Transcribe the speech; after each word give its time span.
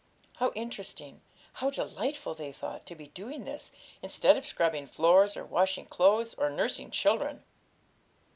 How 0.37 0.49
interesting, 0.55 1.21
how 1.53 1.69
delightful, 1.69 2.33
they 2.33 2.51
thought, 2.51 2.87
to 2.87 2.95
be 2.95 3.09
doing 3.09 3.43
this, 3.45 3.71
instead 4.01 4.35
of 4.35 4.47
scrubbing 4.47 4.87
floors, 4.87 5.37
or 5.37 5.45
washing 5.45 5.85
clothes, 5.85 6.33
or 6.33 6.49
nursing 6.49 6.89
children! 6.89 7.43